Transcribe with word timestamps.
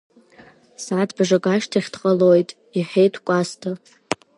Сааҭыбжак 0.83 1.45
ашьҭахь 1.53 1.89
дҟалоит,— 1.93 2.49
иҳәеит 2.77 3.15
Кәасҭа. 3.25 3.71